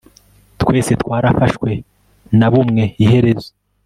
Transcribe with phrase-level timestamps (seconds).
[0.61, 1.69] twese twarafashwe
[2.39, 3.49] na bumwe iherezo